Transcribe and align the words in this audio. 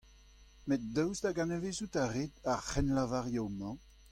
Met 0.69 0.81
daoust 0.95 1.27
hag 1.27 1.37
anavezout 1.43 1.95
a 2.03 2.05
rit 2.13 2.33
ar 2.51 2.59
cʼhrennlavarioù-mañ? 2.69 3.77